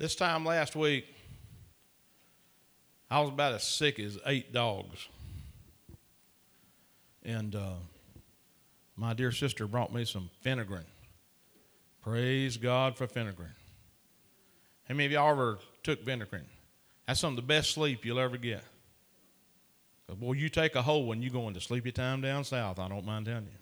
[0.00, 1.04] This time last week,
[3.10, 5.06] I was about as sick as eight dogs.
[7.22, 7.74] And uh,
[8.96, 10.84] my dear sister brought me some Phenergan.
[12.00, 13.50] Praise God for Phenergan.
[14.88, 16.44] How many of y'all ever took Phenergan?
[17.06, 18.64] That's some of the best sleep you'll ever get.
[20.08, 23.04] Boy, you take a whole one, you go into sleepy time down south, I don't
[23.04, 23.58] mind telling you.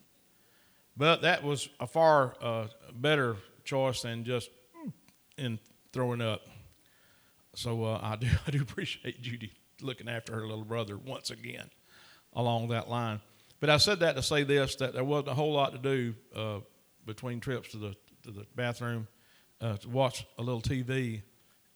[0.96, 4.50] But that was a far uh, better choice than just
[5.36, 5.58] in
[5.92, 6.42] throwing up.
[7.54, 11.70] So uh, I do I do appreciate Judy looking after her little brother once again
[12.32, 13.20] along that line.
[13.60, 16.14] But I said that to say this: that there wasn't a whole lot to do
[16.34, 16.60] uh,
[17.04, 19.08] between trips to the to the bathroom,
[19.60, 21.22] uh, to watch a little TV,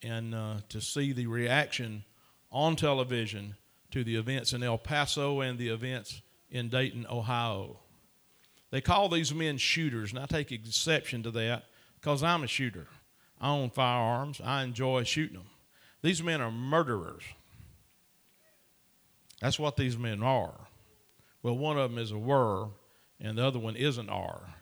[0.02, 2.04] and uh, to see the reaction
[2.50, 3.56] on television
[3.90, 7.78] to the events in El Paso and the events in Dayton, Ohio.
[8.70, 11.64] They call these men shooters, and I take exception to that
[12.00, 12.86] because I'm a shooter.
[13.42, 14.40] I own firearms.
[14.42, 15.50] I enjoy shooting them.
[16.00, 17.24] These men are murderers.
[19.40, 20.54] That's what these men are.
[21.42, 22.68] Well, one of them is a were,
[23.20, 24.54] and the other one is an are.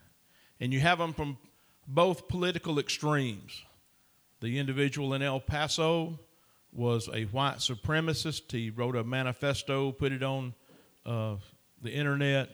[0.59, 1.37] And you have them from
[1.87, 3.63] both political extremes.
[4.41, 6.19] The individual in El Paso
[6.73, 8.51] was a white supremacist.
[8.51, 10.55] He wrote a manifesto, put it on
[11.05, 11.37] uh,
[11.83, 12.49] the internet,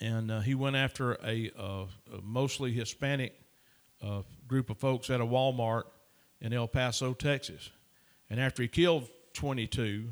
[0.00, 3.34] and uh, he went after a, uh, a mostly Hispanic
[4.02, 5.84] uh, group of folks at a Walmart
[6.40, 7.70] in El Paso, Texas.
[8.30, 10.08] And after he killed 22,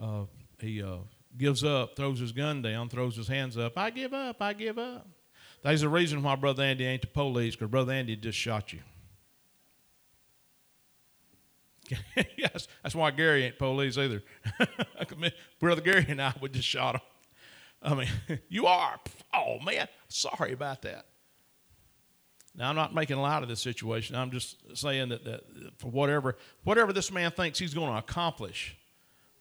[0.00, 0.24] uh,
[0.60, 0.98] he uh,
[1.36, 3.76] gives up, throws his gun down, throws his hands up.
[3.76, 5.06] I give up, I give up.
[5.62, 8.80] There's the reason why Brother Andy ain't the police, because Brother Andy just shot you.
[12.36, 14.22] yes, that's why Gary ain't police either.
[15.60, 17.00] Brother Gary and I would just shot him.
[17.82, 18.08] I mean,
[18.48, 18.98] you are.
[19.34, 21.06] Oh man, sorry about that.
[22.54, 24.14] Now I'm not making light of this situation.
[24.14, 25.40] I'm just saying that, that
[25.78, 28.76] for whatever whatever this man thinks he's going to accomplish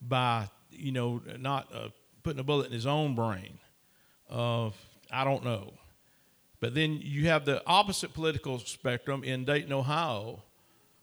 [0.01, 1.89] by you know not uh,
[2.23, 3.59] putting a bullet in his own brain,
[4.29, 4.69] uh,
[5.11, 5.73] I don't know.
[6.61, 10.43] But then you have the opposite political spectrum in Dayton, Ohio,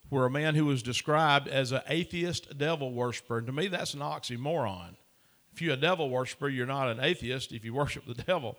[0.09, 3.93] where a man who was described as an atheist devil worshiper, and to me that's
[3.93, 4.95] an oxymoron.
[5.53, 8.57] If you're a devil worshiper, you're not an atheist if you worship the devil.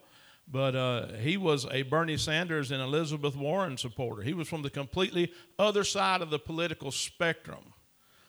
[0.51, 4.23] But uh, he was a Bernie Sanders and Elizabeth Warren supporter.
[4.23, 7.73] He was from the completely other side of the political spectrum.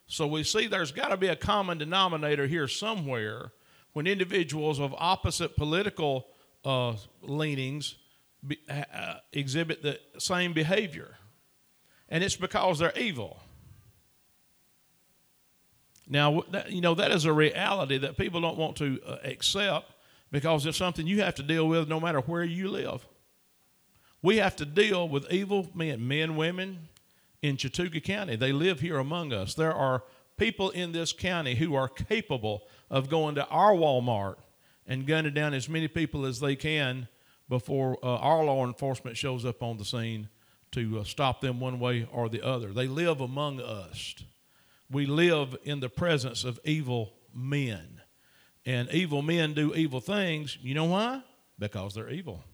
[0.07, 3.53] So we see there's got to be a common denominator here somewhere
[3.93, 6.27] when individuals of opposite political
[6.65, 7.95] uh, leanings
[8.47, 11.17] be, uh, exhibit the same behavior
[12.11, 13.41] and it's because they're evil.
[16.09, 19.93] Now, you know, that is a reality that people don't want to uh, accept
[20.31, 23.07] because it's something you have to deal with no matter where you live.
[24.23, 26.89] We have to deal with evil men, men, women
[27.43, 28.37] in Chattooga County.
[28.37, 29.55] They live here among us.
[29.55, 30.05] There are
[30.37, 34.37] people in this county who are capable of going to our Walmart
[34.87, 37.09] and gunning down as many people as they can
[37.49, 40.29] before uh, our law enforcement shows up on the scene
[40.73, 42.73] to uh, stop them one way or the other.
[42.73, 44.15] They live among us.
[44.91, 48.00] We live in the presence of evil men.
[48.67, 50.59] And evil men do evil things.
[50.61, 51.23] You know why?
[51.59, 52.45] Because they're evil.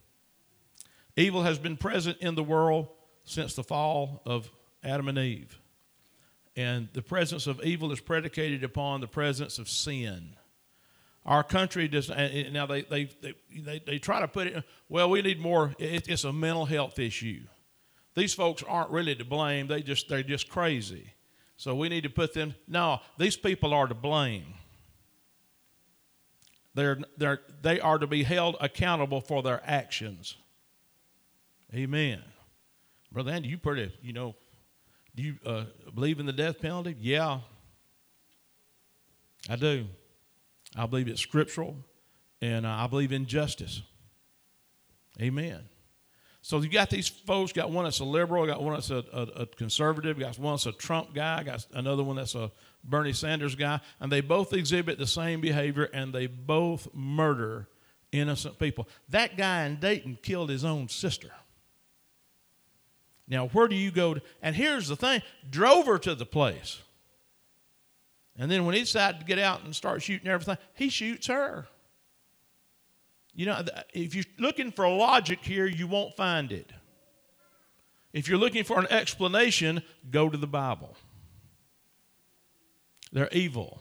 [1.17, 2.89] Evil has been present in the world
[3.25, 4.51] since the fall of
[4.85, 5.59] Adam and Eve.
[6.55, 10.37] And the presence of evil is predicated upon the presence of sin.
[11.25, 13.11] Our country does now they, they,
[13.51, 17.43] they, they, try to put it, well, we need more, it's a mental health issue
[18.17, 19.69] these folks aren't really to blame.
[19.69, 21.13] They just they're just crazy.
[21.59, 22.55] So we need to put them.
[22.67, 24.55] No, these people are to blame.
[26.77, 30.37] They're, they're, they are to be held accountable for their actions.
[31.75, 32.23] Amen.
[33.11, 34.35] Brother Andy, you pretty, you know,
[35.15, 36.95] do you uh, believe in the death penalty?
[37.01, 37.41] Yeah,
[39.49, 39.87] I do.
[40.77, 41.79] I believe it's scriptural,
[42.43, 43.81] and uh, I believe in justice.
[45.19, 45.63] Amen.
[46.47, 47.53] So you got these folks.
[47.53, 48.47] Got one that's a liberal.
[48.47, 50.17] Got one that's a, a, a, conservative.
[50.17, 51.43] Got one that's a Trump guy.
[51.43, 52.53] Got another one that's a
[52.85, 57.67] Bernie Sanders guy, and they both exhibit the same behavior, and they both murder
[58.13, 58.89] innocent people.
[59.09, 61.33] That guy in Dayton killed his own sister.
[63.27, 64.15] Now, where do you go?
[64.15, 66.81] To, and here's the thing: drove her to the place,
[68.39, 71.67] and then when he decided to get out and start shooting everything, he shoots her.
[73.37, 73.63] You know,
[73.93, 76.73] if you're looking for logic here, you won't find it.
[78.15, 80.97] If you're looking for an explanation, go to the Bible.
[83.13, 83.79] They're evil.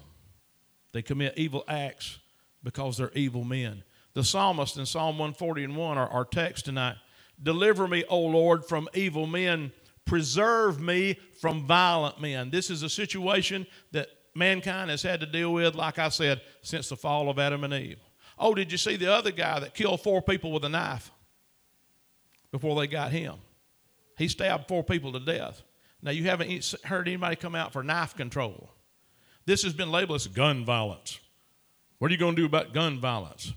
[0.91, 2.19] They commit evil acts
[2.63, 3.83] because they're evil men.
[4.13, 6.97] The psalmist in Psalm 140 and 1, our, our text tonight,
[7.41, 9.71] deliver me, O Lord, from evil men.
[10.03, 12.49] preserve me from violent men.
[12.49, 16.89] This is a situation that mankind has had to deal with, like I said, since
[16.89, 17.99] the fall of Adam and Eve.
[18.37, 21.11] Oh, did you see the other guy that killed four people with a knife
[22.51, 23.35] before they got him?
[24.17, 25.61] He stabbed four people to death.
[26.01, 28.69] Now, you haven't heard anybody come out for knife control.
[29.45, 31.19] This has been labeled as gun violence.
[31.99, 33.53] What are you going to do about gun violence?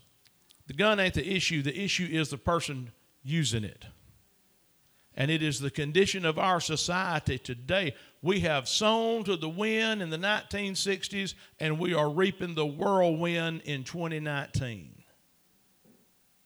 [0.66, 2.92] The gun ain't the issue, the issue is the person
[3.22, 3.86] using it.
[5.14, 7.94] And it is the condition of our society today.
[8.20, 13.62] We have sown to the wind in the 1960s, and we are reaping the whirlwind
[13.64, 14.98] in 2019.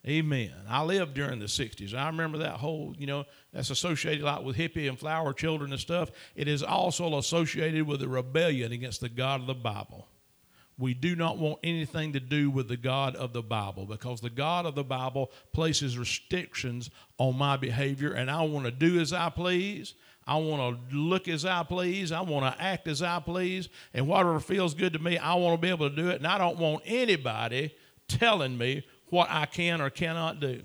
[0.07, 0.53] Amen.
[0.69, 1.95] I lived during the 60s.
[1.95, 5.71] I remember that whole, you know, that's associated a lot with hippie and flower children
[5.71, 6.11] and stuff.
[6.35, 10.09] It is also associated with a rebellion against the God of the Bible.
[10.77, 14.31] We do not want anything to do with the God of the Bible because the
[14.31, 19.13] God of the Bible places restrictions on my behavior, and I want to do as
[19.13, 19.95] I please.
[20.27, 22.13] I want to look as I please.
[22.13, 23.69] I want to act as I please.
[23.93, 26.17] And whatever feels good to me, I want to be able to do it.
[26.17, 27.75] And I don't want anybody
[28.09, 30.63] telling me what I can or cannot do.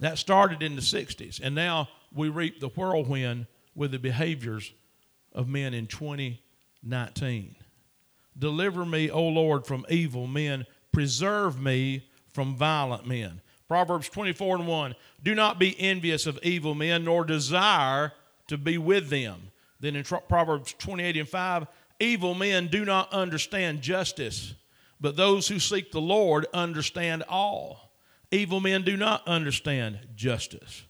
[0.00, 4.72] That started in the 60s, and now we reap the whirlwind with the behaviors
[5.32, 7.56] of men in 2019.
[8.38, 10.64] Deliver me, O Lord, from evil men.
[10.90, 13.42] Preserve me from violent men.
[13.70, 14.96] Proverbs 24 and 1.
[15.22, 18.12] Do not be envious of evil men, nor desire
[18.48, 19.52] to be with them.
[19.78, 21.68] Then in Proverbs 28 and 5,
[22.00, 24.54] evil men do not understand justice,
[25.00, 27.92] but those who seek the Lord understand all.
[28.32, 30.82] Evil men do not understand justice.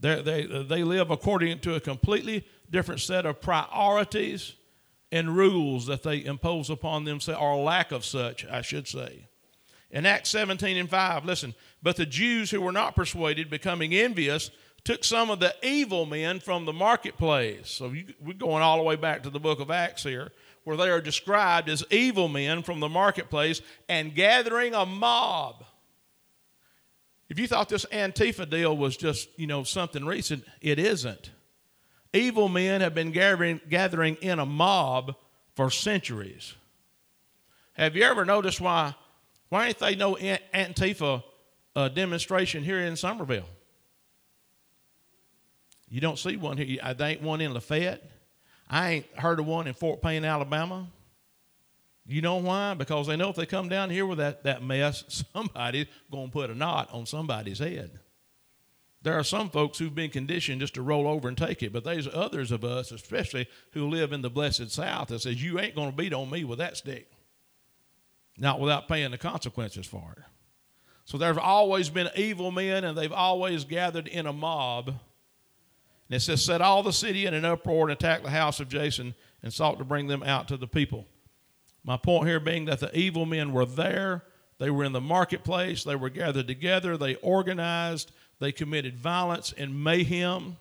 [0.00, 4.54] They're, they, they live according to a completely different set of priorities
[5.12, 9.28] and rules that they impose upon themselves, or lack of such, I should say.
[9.94, 11.54] In Acts 17 and 5, listen,
[11.84, 14.50] but the Jews who were not persuaded, becoming envious,
[14.84, 17.70] took some of the evil men from the marketplace.
[17.70, 20.32] So you, we're going all the way back to the book of Acts here
[20.64, 25.62] where they are described as evil men from the marketplace and gathering a mob.
[27.28, 31.32] If you thought this Antifa deal was just, you know, something recent, it isn't.
[32.14, 35.16] Evil men have been gathering, gathering in a mob
[35.54, 36.54] for centuries.
[37.74, 38.94] Have you ever noticed why,
[39.50, 41.22] why ain't they no Antifa
[41.76, 43.48] uh, demonstration here in Summerville.
[45.88, 46.94] You don't see one here.
[46.94, 48.02] There ain't one in Lafayette.
[48.68, 50.88] I ain't heard of one in Fort Payne, Alabama.
[52.06, 52.74] You know why?
[52.74, 56.32] Because they know if they come down here with that, that mess, somebody's going to
[56.32, 57.98] put a knot on somebody's head.
[59.02, 61.84] There are some folks who've been conditioned just to roll over and take it, but
[61.84, 65.74] there's others of us, especially who live in the blessed South, that says, You ain't
[65.74, 67.10] going to beat on me with that stick.
[68.38, 70.24] Not without paying the consequences for it.
[71.04, 74.94] So there have always been evil men, and they've always gathered in a mob
[76.08, 78.68] and it says, Set all the city in an uproar and attack the house of
[78.68, 81.06] Jason and sought to bring them out to the people.
[81.82, 84.22] My point here being that the evil men were there,
[84.58, 89.82] they were in the marketplace, they were gathered together, they organized, they committed violence and
[89.82, 90.56] mayhem,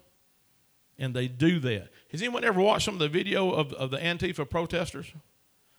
[0.97, 1.89] and they do that.
[2.11, 5.11] Has anyone ever watched some of the video of, of the Antifa protesters?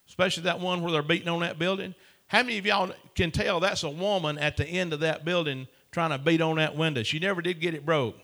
[0.07, 1.95] Especially that one where they're beating on that building?
[2.26, 5.69] How many of y'all can tell that's a woman at the end of that building
[5.93, 7.03] trying to beat on that window?
[7.03, 8.17] She never did get it broke.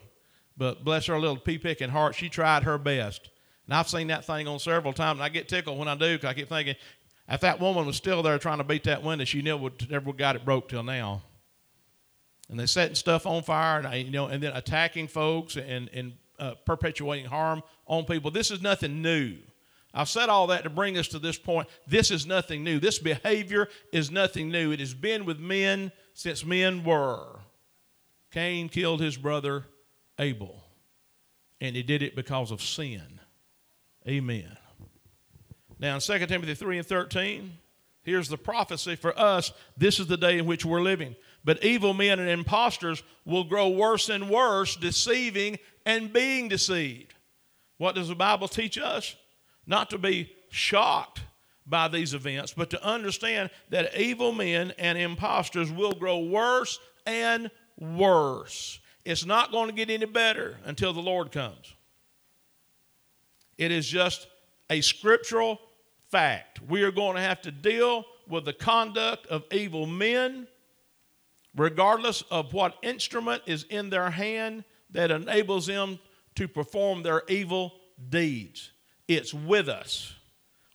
[0.56, 3.30] But bless her little pea picking heart, she tried her best.
[3.66, 6.16] And I've seen that thing on several times, and I get tickled when I do
[6.16, 6.74] because I keep thinking,
[7.28, 10.12] if that woman was still there trying to beat that window, she never would, never
[10.12, 11.22] got it broke till now.
[12.48, 16.14] And they're setting stuff on fire, and you know, and then attacking folks and and
[16.40, 18.32] uh, perpetuating harm on people.
[18.32, 19.36] This is nothing new.
[19.92, 21.68] I've said all that to bring us to this point.
[21.86, 22.78] This is nothing new.
[22.78, 24.70] This behavior is nothing new.
[24.70, 27.40] It has been with men since men were.
[28.30, 29.64] Cain killed his brother
[30.18, 30.62] Abel.
[31.60, 33.20] And he did it because of sin.
[34.06, 34.56] Amen.
[35.78, 37.52] Now, in 2 Timothy 3 and 13,
[38.02, 39.52] here's the prophecy for us.
[39.76, 41.16] This is the day in which we're living.
[41.44, 47.14] But evil men and impostors will grow worse and worse, deceiving and being deceived.
[47.78, 49.16] What does the Bible teach us?
[49.66, 51.20] Not to be shocked
[51.66, 57.50] by these events, but to understand that evil men and impostors will grow worse and
[57.78, 58.80] worse.
[59.04, 61.74] It's not going to get any better until the Lord comes.
[63.56, 64.26] It is just
[64.68, 65.60] a scriptural
[66.10, 66.60] fact.
[66.68, 70.46] We are going to have to deal with the conduct of evil men,
[71.56, 75.98] regardless of what instrument is in their hand that enables them
[76.36, 77.74] to perform their evil
[78.08, 78.72] deeds.
[79.10, 80.14] It's with us.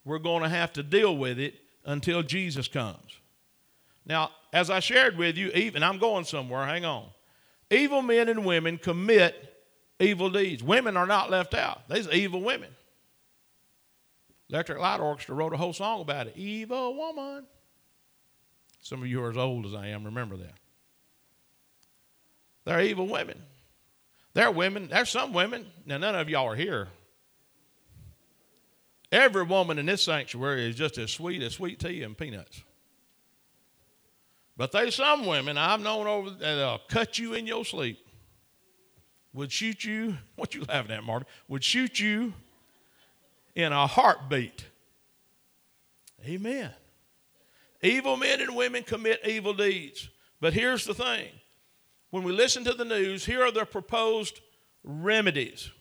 [0.03, 3.17] We're going to have to deal with it until Jesus comes.
[4.05, 7.05] Now, as I shared with you, even I'm going somewhere, hang on.
[7.71, 9.53] Evil men and women commit
[10.01, 10.61] evil deeds.
[10.61, 11.87] Women are not left out.
[11.87, 12.67] These are evil women.
[14.49, 16.35] Electric Light Orchestra wrote a whole song about it.
[16.35, 17.45] Evil woman.
[18.81, 20.55] Some of you are as old as I am, remember that.
[22.65, 23.41] They're evil women.
[24.33, 26.89] There are women, there's some women, now none of y'all are here.
[29.15, 32.61] Every woman in this sanctuary is just as sweet as sweet tea and peanuts.
[34.57, 38.05] But there's some women I've known over that'll uh, cut you in your sleep,
[39.33, 41.27] would shoot you, what you laughing at, Marty?
[41.47, 42.33] Would shoot you
[43.55, 44.65] in a heartbeat.
[46.25, 46.71] Amen.
[47.81, 50.09] Evil men and women commit evil deeds.
[50.41, 51.29] But here's the thing
[52.09, 54.41] when we listen to the news, here are the proposed
[54.83, 55.71] remedies.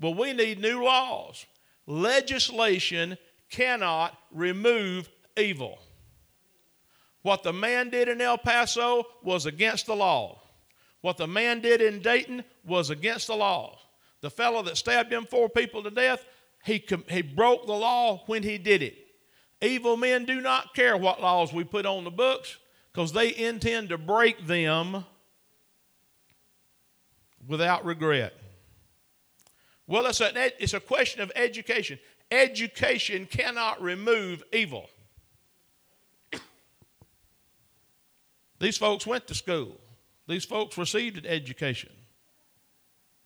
[0.00, 1.46] Well, we need new laws.
[1.90, 3.18] Legislation
[3.50, 5.80] cannot remove evil.
[7.22, 10.40] What the man did in El Paso was against the law.
[11.00, 13.76] What the man did in Dayton was against the law.
[14.20, 16.24] The fellow that stabbed them four people to death,
[16.64, 18.96] he, he broke the law when he did it.
[19.60, 22.56] Evil men do not care what laws we put on the books
[22.92, 25.04] because they intend to break them
[27.48, 28.39] without regret.
[29.90, 31.98] Well, it's a, it's a question of education.
[32.30, 34.88] Education cannot remove evil.
[38.60, 39.80] These folks went to school.
[40.28, 41.90] These folks received an education.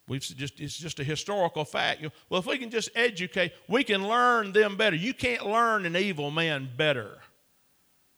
[0.09, 2.03] We've just, it's just a historical fact.
[2.31, 4.97] Well, if we can just educate, we can learn them better.
[4.97, 7.19] You can't learn an evil man better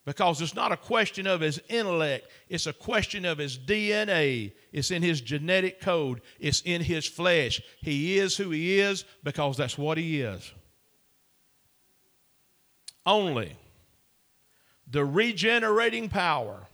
[0.07, 4.53] because it's not a question of his intellect, it's a question of his DNA.
[4.73, 7.61] It's in his genetic code, it's in his flesh.
[7.83, 10.51] He is who he is because that's what he is.
[13.05, 13.57] Only
[14.89, 16.69] the regenerating power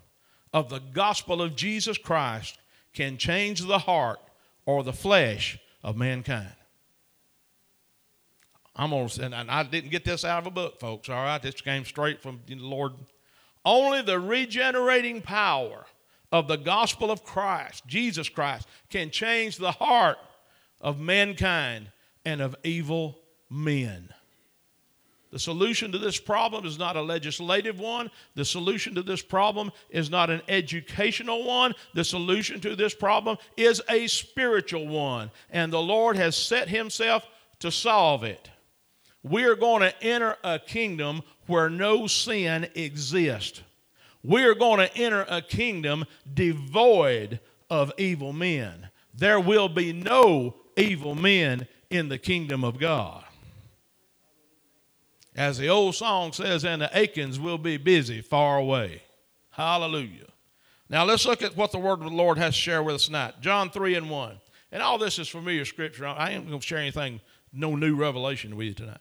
[0.53, 2.59] of the gospel of Jesus Christ
[2.93, 4.21] can change the heart
[4.67, 6.55] or the flesh of mankind.
[8.75, 11.09] I'm gonna, and I didn't get this out of a book, folks.
[11.09, 12.93] All right, this came straight from the Lord.
[13.65, 15.87] Only the regenerating power
[16.31, 20.19] of the gospel of Christ, Jesus Christ, can change the heart
[20.81, 21.91] of mankind
[22.25, 23.19] and of evil
[23.51, 24.09] men.
[25.31, 28.11] The solution to this problem is not a legislative one.
[28.35, 31.75] The solution to this problem is not an educational one.
[31.95, 35.31] The solution to this problem is a spiritual one.
[35.49, 37.27] And the Lord has set Himself
[37.61, 38.51] to solve it.
[39.23, 43.63] We are going to enter a kingdom where no sin exists.
[44.23, 48.89] We are going to enter a kingdom devoid of evil men.
[49.15, 53.25] There will be no evil men in the kingdom of God.
[55.35, 59.03] As the old song says, and the Achans will be busy far away.
[59.51, 60.27] Hallelujah.
[60.89, 63.07] Now let's look at what the word of the Lord has to share with us
[63.07, 63.41] tonight.
[63.41, 64.41] John 3 and 1.
[64.73, 66.07] And all this is familiar scripture.
[66.07, 67.21] I ain't going to share anything,
[67.53, 69.01] no new revelation with you tonight.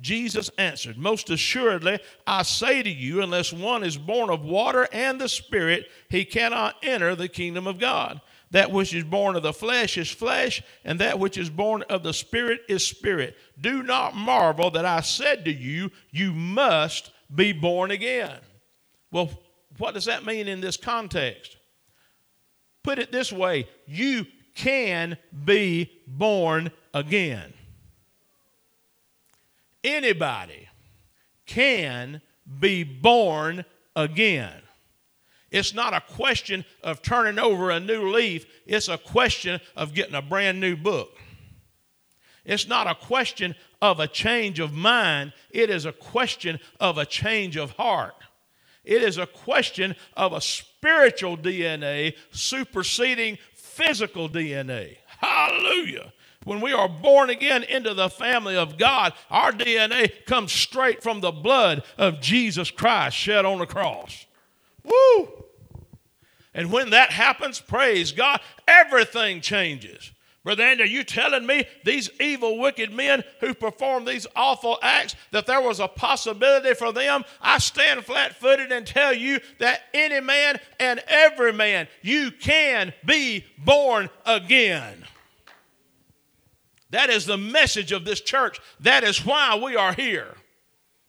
[0.00, 5.20] Jesus answered, Most assuredly I say to you, unless one is born of water and
[5.20, 8.20] the Spirit, he cannot enter the kingdom of God.
[8.50, 12.02] That which is born of the flesh is flesh, and that which is born of
[12.02, 13.36] the Spirit is spirit.
[13.60, 18.38] Do not marvel that I said to you, You must be born again.
[19.12, 19.30] Well,
[19.78, 21.56] what does that mean in this context?
[22.82, 27.52] Put it this way you can be born again.
[29.82, 30.68] Anybody
[31.46, 32.20] can
[32.58, 33.64] be born
[33.96, 34.62] again.
[35.50, 40.14] It's not a question of turning over a new leaf, it's a question of getting
[40.14, 41.18] a brand new book.
[42.44, 47.06] It's not a question of a change of mind, it is a question of a
[47.06, 48.14] change of heart.
[48.84, 54.96] It is a question of a spiritual DNA superseding physical DNA.
[55.06, 56.12] Hallelujah.
[56.44, 61.20] When we are born again into the family of God, our DNA comes straight from
[61.20, 64.26] the blood of Jesus Christ shed on the cross.
[64.82, 65.28] Woo!
[66.54, 70.12] And when that happens, praise God, everything changes.
[70.42, 75.14] Brother Andy, are you telling me these evil, wicked men who perform these awful acts,
[75.32, 77.24] that there was a possibility for them?
[77.42, 82.94] I stand flat footed and tell you that any man and every man, you can
[83.04, 85.04] be born again.
[86.90, 88.60] That is the message of this church.
[88.80, 90.34] That is why we are here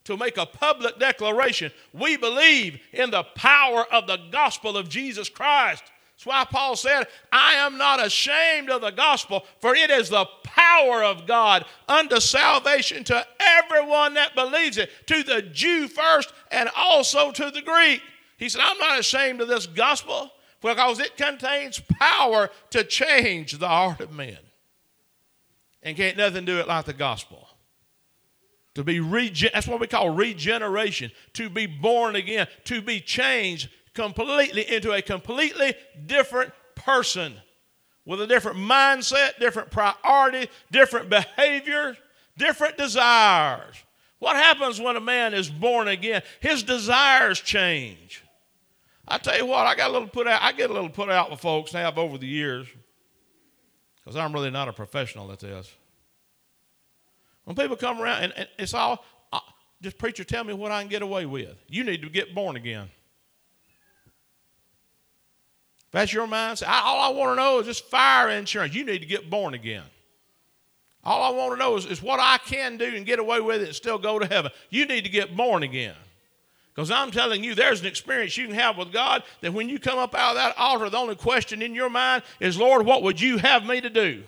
[0.04, 1.72] to make a public declaration.
[1.94, 5.84] We believe in the power of the gospel of Jesus Christ.
[6.14, 10.28] That's why Paul said, I am not ashamed of the gospel, for it is the
[10.44, 16.70] power of God unto salvation to everyone that believes it, to the Jew first and
[16.78, 18.02] also to the Greek.
[18.38, 23.68] He said, I'm not ashamed of this gospel because it contains power to change the
[23.68, 24.38] heart of men.
[25.84, 27.48] And can't nothing do it like the gospel.
[28.76, 33.70] To be regen- that's what we call regeneration, to be born again, to be changed
[33.94, 35.74] completely into a completely
[36.06, 37.34] different person
[38.06, 41.98] with a different mindset, different priority, different behavior,
[42.38, 43.76] different desires.
[44.20, 46.22] What happens when a man is born again?
[46.40, 48.24] His desires change.
[49.08, 50.42] I tell you what, I got a little put out.
[50.42, 52.68] I get a little put out with folks have over the years
[54.04, 55.72] because I'm really not a professional at this.
[57.44, 59.04] When people come around and, and it's all,
[59.34, 59.40] uh,
[59.82, 61.56] just preacher, tell me what I can get away with.
[61.68, 62.90] You need to get born again
[65.92, 68.74] that's your mindset, all I want to know is just fire insurance.
[68.74, 69.84] You need to get born again.
[71.04, 73.62] All I want to know is, is what I can do and get away with
[73.62, 74.52] it and still go to heaven.
[74.70, 75.96] You need to get born again.
[76.74, 79.78] Because I'm telling you, there's an experience you can have with God that when you
[79.78, 83.04] come up out of that altar, the only question in your mind is, Lord, what
[83.04, 84.24] would you have me to do?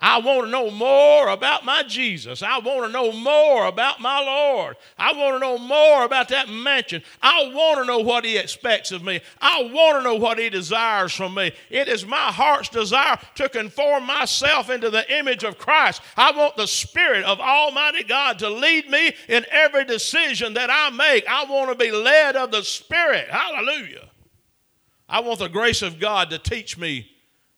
[0.00, 2.42] I want to know more about my Jesus.
[2.42, 4.76] I want to know more about my Lord.
[4.98, 7.02] I want to know more about that mansion.
[7.20, 9.20] I want to know what He expects of me.
[9.42, 11.52] I want to know what He desires from me.
[11.68, 16.00] It is my heart's desire to conform myself into the image of Christ.
[16.16, 20.88] I want the Spirit of Almighty God to lead me in every decision that I
[20.96, 21.28] make.
[21.28, 23.28] I want to be led of the Spirit.
[23.28, 24.08] Hallelujah.
[25.10, 27.10] I want the grace of God to teach me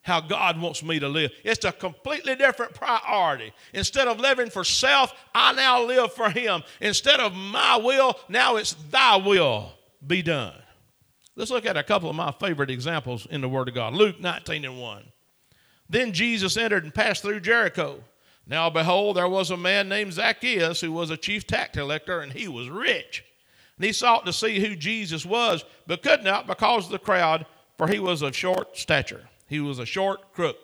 [0.03, 1.31] how God wants me to live.
[1.45, 3.53] It's a completely different priority.
[3.73, 6.63] Instead of living for self, I now live for Him.
[6.81, 9.73] Instead of my will, now it's Thy will
[10.05, 10.55] be done.
[11.37, 13.95] Let's look at a couple of my favorite examples in the Word of God.
[13.95, 15.05] Luke 19 and 1.
[15.89, 18.03] Then Jesus entered and passed through Jericho.
[18.47, 22.33] Now, behold, there was a man named Zacchaeus who was a chief tax collector, and
[22.33, 23.25] he was rich.
[23.77, 27.47] And he sought to see who Jesus was, but could not because of the crowd,
[27.79, 29.29] for he was of short stature.
[29.53, 30.57] He was a short crook.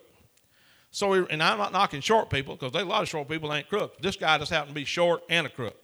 [0.90, 3.68] So, he, and I'm not knocking short people because a lot of short people ain't
[3.68, 3.98] crooks.
[4.00, 5.76] This guy just happened to be short and a crook.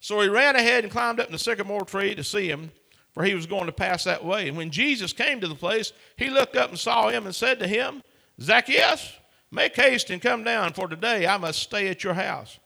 [0.00, 2.72] So he ran ahead and climbed up in the sycamore tree to see him,
[3.14, 4.48] for he was going to pass that way.
[4.48, 7.58] And when Jesus came to the place, he looked up and saw him and said
[7.60, 8.02] to him,
[8.38, 9.14] Zacchaeus,
[9.50, 12.58] make haste and come down, for today I must stay at your house.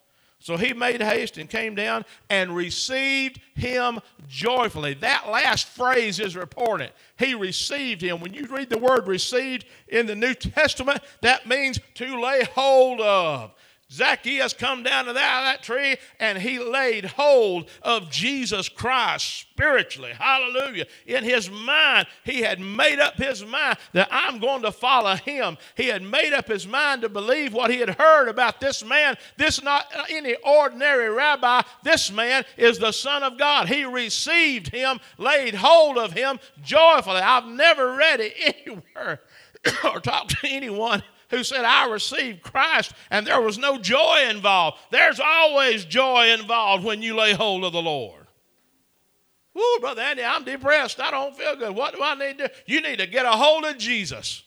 [0.42, 4.94] So he made haste and came down and received him joyfully.
[4.94, 6.92] That last phrase is important.
[7.18, 8.20] He received him.
[8.20, 13.02] When you read the word received in the New Testament, that means to lay hold
[13.02, 13.52] of.
[13.92, 20.12] Zacchaeus come down to that, that tree and he laid hold of Jesus Christ spiritually.
[20.12, 20.86] Hallelujah.
[21.06, 25.58] In his mind, he had made up his mind that I'm going to follow him.
[25.76, 29.16] He had made up his mind to believe what he had heard about this man.
[29.36, 31.62] This not any ordinary rabbi.
[31.82, 33.68] This man is the Son of God.
[33.68, 37.16] He received him, laid hold of him joyfully.
[37.16, 38.34] I've never read it
[38.66, 39.20] anywhere
[39.84, 44.78] or talked to anyone who said, I received Christ, and there was no joy involved.
[44.90, 48.26] There's always joy involved when you lay hold of the Lord.
[49.54, 51.00] Woo, Brother Andy, I'm depressed.
[51.00, 51.74] I don't feel good.
[51.74, 52.54] What do I need to do?
[52.66, 54.42] You need to get a hold of Jesus.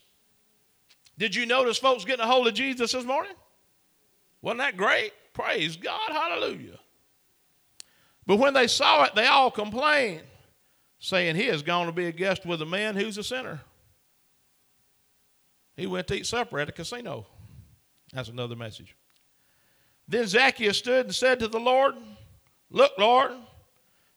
[1.18, 3.34] Did you notice folks getting a hold of Jesus this morning?
[4.42, 5.14] Wasn't that great?
[5.34, 6.00] Praise God.
[6.10, 6.80] Hallelujah.
[8.26, 10.24] But when they saw it, they all complained,
[11.00, 13.62] saying, He is going to be a guest with a man who's a sinner.
[15.76, 17.26] He went to eat supper at a casino.
[18.14, 18.96] That's another message.
[20.08, 21.96] Then Zacchaeus stood and said to the Lord,
[22.70, 23.32] Look, Lord,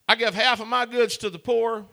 [0.08, 1.86] I give half of my goods to the poor,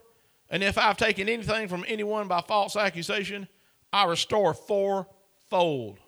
[0.49, 3.47] and if I've taken anything from anyone by false accusation,
[3.91, 5.99] I restore fourfold.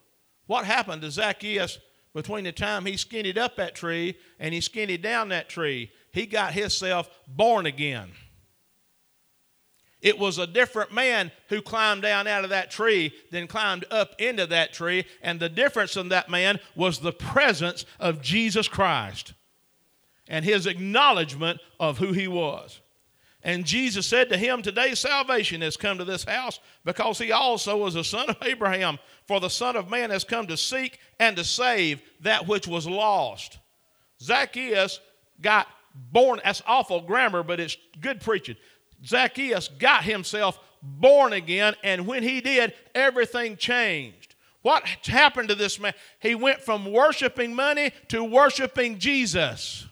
[0.47, 1.79] What happened to Zacchaeus
[2.13, 5.91] between the time he skinnied up that tree and he skinnied down that tree?
[6.11, 8.11] He got himself born again.
[10.05, 14.13] It was a different man who climbed down out of that tree than climbed up
[14.19, 15.03] into that tree.
[15.23, 19.33] And the difference in that man was the presence of Jesus Christ
[20.27, 22.81] and his acknowledgement of who he was.
[23.41, 27.75] And Jesus said to him, Today salvation has come to this house because he also
[27.77, 28.99] was a son of Abraham.
[29.25, 32.85] For the Son of Man has come to seek and to save that which was
[32.85, 33.57] lost.
[34.21, 34.99] Zacchaeus
[35.41, 36.41] got born.
[36.43, 38.57] That's awful grammar, but it's good preaching.
[39.05, 44.35] Zacchaeus got himself born again, and when he did, everything changed.
[44.61, 45.93] What happened to this man?
[46.19, 49.85] He went from worshiping money to worshiping Jesus.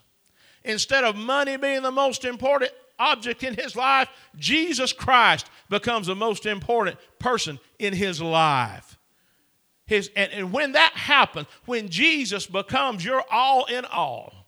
[0.64, 6.16] Instead of money being the most important object in his life, Jesus Christ becomes the
[6.16, 8.98] most important person in his life.
[9.86, 14.43] His, and, and when that happens, when Jesus becomes your all in all,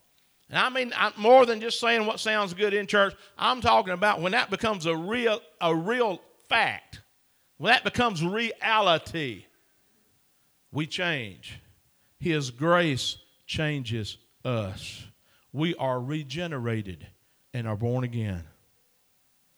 [0.56, 3.92] and I mean I'm more than just saying what sounds good in church, I'm talking
[3.92, 7.02] about when that becomes a real, a real fact,
[7.58, 9.48] when that becomes reality,
[10.72, 11.60] we change.
[12.20, 15.04] His grace changes us.
[15.52, 17.06] We are regenerated
[17.54, 18.44] and are born again.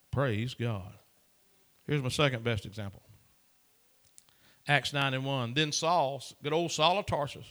[0.09, 0.93] Praise God.
[1.85, 3.03] Here's my second best example.
[4.67, 5.53] Acts 9 and 1.
[5.53, 7.45] Then Saul, good old Saul of Tarsus,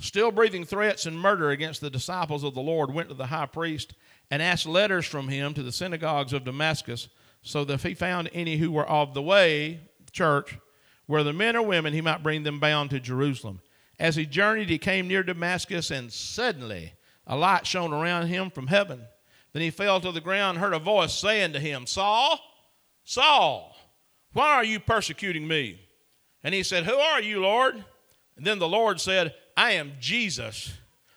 [0.00, 3.46] still breathing threats and murder against the disciples of the Lord, went to the high
[3.46, 3.94] priest
[4.30, 7.08] and asked letters from him to the synagogues of Damascus,
[7.42, 9.80] so that if he found any who were of the way,
[10.12, 10.58] church,
[11.06, 13.60] whether men or women, he might bring them bound to Jerusalem.
[13.98, 16.94] As he journeyed, he came near Damascus, and suddenly
[17.26, 19.02] a light shone around him from heaven.
[19.52, 22.38] Then he fell to the ground and heard a voice saying to him, Saul,
[23.04, 23.74] Saul,
[24.32, 25.80] why are you persecuting me?
[26.44, 27.82] And he said, Who are you, Lord?
[28.36, 30.72] And then the Lord said, I am Jesus,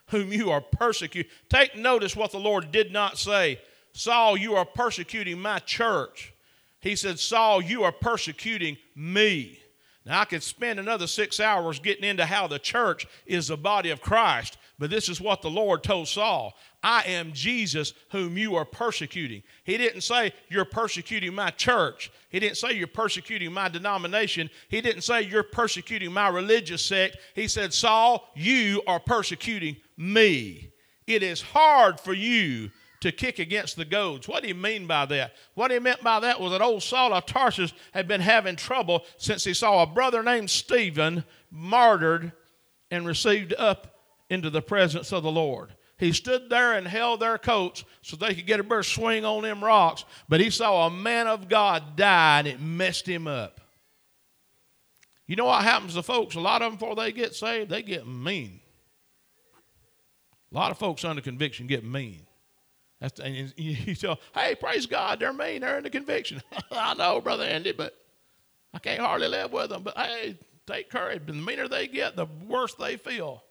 [0.07, 1.31] whom you are persecuting.
[1.47, 3.61] Take notice what the Lord did not say.
[3.93, 6.33] Saul, you are persecuting my church.
[6.79, 9.59] He said, Saul, you are persecuting me.
[10.07, 13.91] Now, I could spend another six hours getting into how the church is the body
[13.91, 18.55] of Christ, but this is what the Lord told Saul I am Jesus whom you
[18.55, 19.43] are persecuting.
[19.63, 22.11] He didn't say, You're persecuting my church.
[22.29, 24.49] He didn't say, You're persecuting my denomination.
[24.69, 27.17] He didn't say, You're persecuting my religious sect.
[27.35, 30.71] He said, Saul, you are persecuting me.
[31.05, 34.27] It is hard for you to kick against the goads.
[34.27, 35.35] What do you mean by that?
[35.53, 39.03] What he meant by that was that old Saul of Tarsus had been having trouble
[39.17, 42.31] since he saw a brother named Stephen martyred
[42.89, 44.00] and received up
[44.31, 45.75] into the presence of the Lord.
[45.97, 49.43] He stood there and held their coats so they could get a better swing on
[49.43, 53.59] them rocks, but he saw a man of God die and it messed him up.
[55.27, 56.35] You know what happens to folks?
[56.35, 58.61] A lot of them, before they get saved, they get mean.
[60.51, 62.25] A lot of folks under conviction get mean.
[63.01, 66.41] That's, and you tell, hey, praise God, they're mean, they're in the conviction.
[66.71, 67.93] I know, Brother Andy, but
[68.73, 69.83] I can't hardly live with them.
[69.83, 71.25] But hey, take courage.
[71.25, 73.43] The meaner they get, the worse they feel.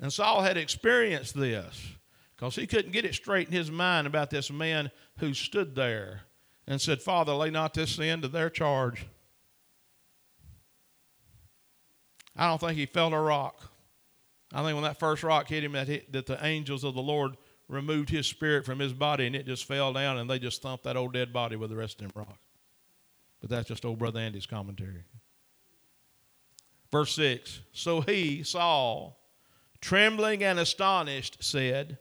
[0.00, 1.94] And Saul had experienced this
[2.36, 6.22] because he couldn't get it straight in his mind about this man who stood there
[6.66, 9.06] and said, Father, lay not this sin to their charge.
[12.36, 13.70] I don't think he felt a rock.
[14.52, 17.36] I think when that first rock hit him, that, that the angels of the Lord
[17.68, 20.84] removed his spirit from his body and it just fell down and they just thumped
[20.84, 22.38] that old dead body with the rest of them rocks.
[23.40, 25.04] But that's just old brother Andy's commentary.
[26.90, 29.18] Verse 6 So he, Saul,
[29.84, 31.98] trembling and astonished, said,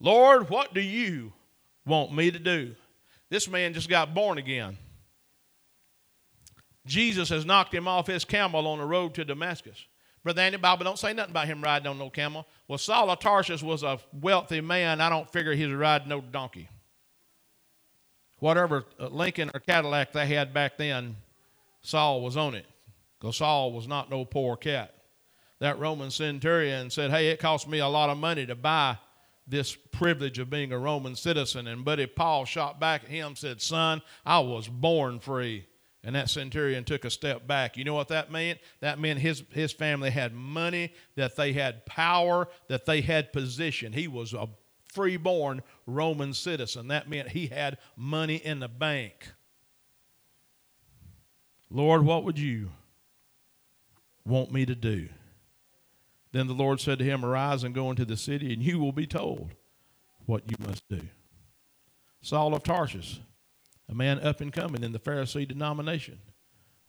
[0.00, 1.32] Lord, what do you
[1.86, 2.74] want me to do?
[3.30, 4.76] This man just got born again.
[6.86, 9.86] Jesus has knocked him off his camel on the road to Damascus.
[10.24, 12.44] Brother Andy, Bible don't say nothing about him riding on no camel.
[12.66, 15.00] Well, Saul of Tarsus was a wealthy man.
[15.00, 16.68] I don't figure he was riding no donkey.
[18.40, 21.14] Whatever uh, Lincoln or Cadillac they had back then,
[21.80, 22.66] Saul was on it.
[23.20, 24.94] Because Saul was not no poor cat.
[25.60, 28.98] That Roman centurion said, Hey, it cost me a lot of money to buy
[29.46, 31.66] this privilege of being a Roman citizen.
[31.66, 35.66] And Buddy Paul shot back at him said, Son, I was born free.
[36.04, 37.76] And that centurion took a step back.
[37.76, 38.60] You know what that meant?
[38.80, 43.92] That meant his, his family had money, that they had power, that they had position.
[43.92, 44.48] He was a
[44.92, 46.88] freeborn Roman citizen.
[46.88, 49.32] That meant he had money in the bank.
[51.70, 52.70] Lord, what would you
[54.24, 55.08] want me to do?
[56.38, 58.92] Then the Lord said to him, Arise and go into the city, and you will
[58.92, 59.54] be told
[60.24, 61.00] what you must do.
[62.20, 63.18] Saul of Tarsus
[63.88, 66.20] a man up and coming in the Pharisee denomination,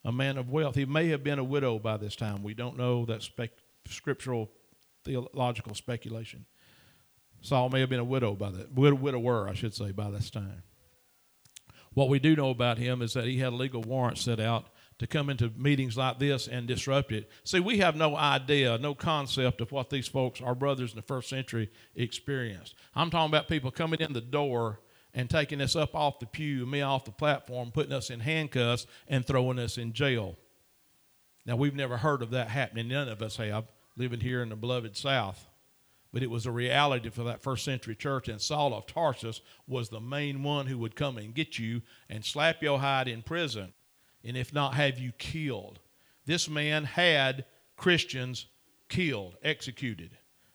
[0.05, 0.75] a man of wealth.
[0.75, 2.43] He may have been a widow by this time.
[2.43, 3.57] We don't know that spec-
[3.87, 4.51] scriptural
[5.03, 6.45] theological speculation.
[7.41, 10.61] Saul may have been a widow by that widower, I should say, by this time.
[11.95, 14.67] What we do know about him is that he had a legal warrant set out
[14.99, 17.29] to come into meetings like this and disrupt it.
[17.43, 21.01] See, we have no idea, no concept of what these folks, our brothers in the
[21.01, 22.75] first century, experienced.
[22.93, 24.81] I'm talking about people coming in the door
[25.13, 28.85] and taking us up off the pew, me off the platform, putting us in handcuffs
[29.07, 30.37] and throwing us in jail.
[31.45, 32.89] Now, we've never heard of that happening.
[32.89, 35.47] None of us have, living here in the beloved South.
[36.11, 39.89] But it was a reality for that first century church, and Saul of Tarsus was
[39.89, 43.73] the main one who would come and get you and slap your hide in prison,
[44.23, 45.79] and if not, have you killed.
[46.25, 47.45] this man had
[47.77, 48.45] Christians
[48.87, 50.11] killed, executed.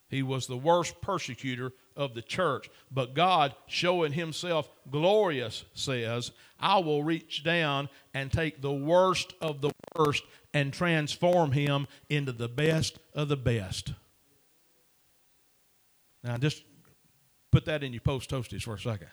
[0.09, 2.69] He was the worst persecutor of the church.
[2.91, 9.61] But God, showing himself glorious, says, I will reach down and take the worst of
[9.61, 10.23] the worst
[10.53, 13.93] and transform him into the best of the best.
[16.23, 16.63] Now, just
[17.51, 19.09] put that in your post toasties for a second.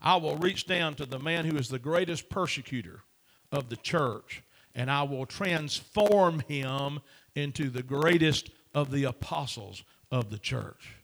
[0.00, 3.02] I will reach down to the man who is the greatest persecutor
[3.52, 4.42] of the church,
[4.74, 7.00] and I will transform him
[7.34, 10.94] into the greatest of the apostles of the church.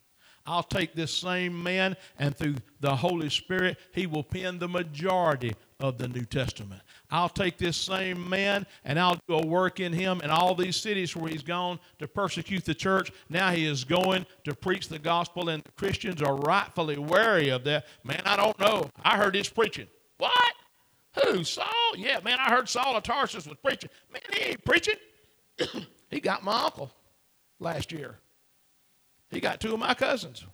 [0.46, 5.54] I'll take this same man, and through the Holy Spirit, he will pen the majority
[5.80, 6.82] of the New Testament.
[7.10, 10.76] I'll take this same man, and I'll do a work in him in all these
[10.76, 13.10] cities where he's gone to persecute the church.
[13.30, 17.86] Now he is going to preach the gospel, and Christians are rightfully wary of that.
[18.04, 18.90] Man, I don't know.
[19.02, 19.86] I heard his preaching.
[20.18, 20.54] What?
[21.22, 21.44] Who?
[21.44, 21.66] Saul?
[21.96, 23.90] Yeah, man, I heard Saul of Tarsus was preaching.
[24.12, 24.96] Man, he ain't preaching.
[26.10, 26.90] he got my uncle
[27.60, 28.18] last year.
[29.30, 30.44] He got two of my cousins.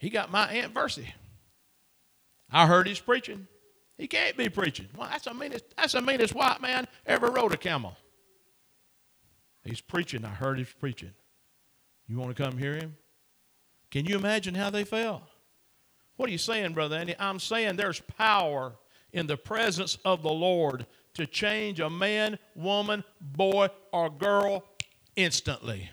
[0.00, 1.06] He got my Aunt Versi.
[2.50, 3.46] I heard he's preaching.
[3.98, 4.88] He can't be preaching.
[4.96, 7.96] Well, that's the meanest, that's the meanest white man ever rode a camel.
[9.62, 10.24] He's preaching.
[10.24, 11.12] I heard he's preaching.
[12.08, 12.96] You want to come hear him?
[13.90, 15.22] Can you imagine how they felt?
[16.20, 17.14] What are you saying, Brother Andy?
[17.18, 18.74] I'm saying there's power
[19.14, 24.62] in the presence of the Lord to change a man, woman, boy, or girl
[25.16, 25.88] instantly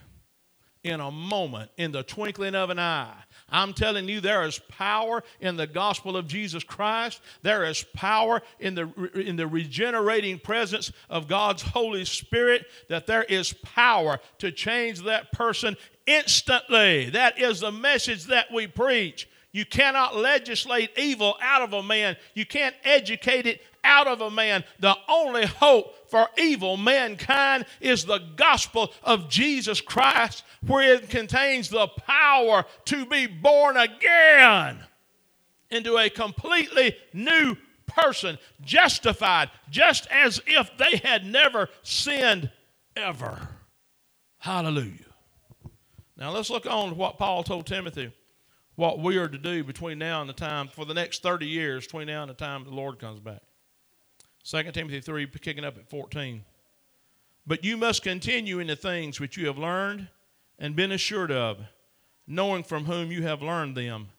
[0.83, 3.15] in a moment, in the twinkling of an eye.
[3.47, 7.21] I'm telling you, there is power in the gospel of Jesus Christ.
[7.41, 13.23] There is power in the, in the regenerating presence of God's Holy Spirit, that there
[13.23, 17.11] is power to change that person instantly.
[17.11, 19.29] That is the message that we preach.
[19.51, 22.17] You cannot legislate evil out of a man.
[22.33, 24.63] You can't educate it out of a man.
[24.79, 31.69] The only hope for evil mankind is the gospel of Jesus Christ, where it contains
[31.69, 34.79] the power to be born again
[35.69, 37.55] into a completely new
[37.87, 42.51] person, justified, just as if they had never sinned
[42.95, 43.47] ever.
[44.39, 45.05] Hallelujah.
[46.17, 48.11] Now let's look on to what Paul told Timothy
[48.77, 51.85] what we are to do between now and the time, for the next 30 years,
[51.85, 53.41] between now and the time the Lord comes back.
[54.43, 56.45] 2 Timothy 3, kicking up at 14.
[57.45, 60.09] But you must continue in the things which you have learned
[60.59, 61.57] and been assured of,
[62.27, 64.09] knowing from whom you have learned them,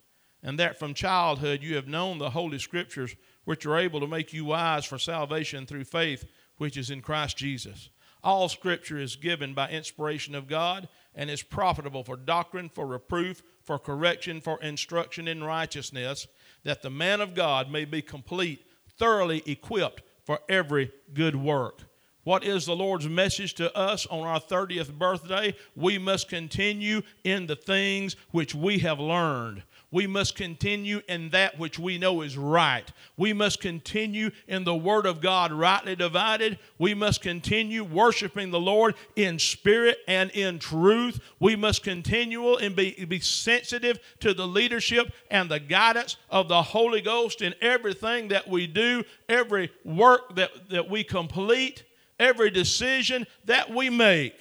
[0.43, 4.33] and that from childhood you have known the Holy Scriptures, which are able to make
[4.33, 6.25] you wise for salvation through faith
[6.57, 7.91] which is in Christ Jesus.
[8.25, 13.43] All Scripture is given by inspiration of God and is profitable for doctrine, for reproof,
[13.69, 16.27] for correction, for instruction in righteousness,
[16.65, 18.65] that the man of God may be complete,
[18.99, 21.83] thoroughly equipped for every good work.
[22.25, 25.55] What is the Lord's message to us on our 30th birthday?
[25.77, 29.63] We must continue in the things which we have learned.
[29.91, 32.85] We must continue in that which we know is right.
[33.17, 36.59] We must continue in the Word of God rightly divided.
[36.79, 41.21] We must continue worshiping the Lord in spirit and in truth.
[41.41, 46.63] We must continue and be, be sensitive to the leadership and the guidance of the
[46.63, 51.85] Holy Ghost in everything that we do, every work that, that we complete
[52.19, 54.35] every decision that we make.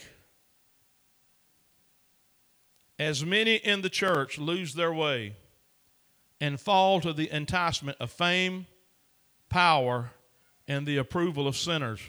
[2.99, 5.35] As many in the church lose their way
[6.41, 8.65] and fall to the enticement of fame,
[9.49, 10.11] power,
[10.67, 11.99] and the approval of sinners,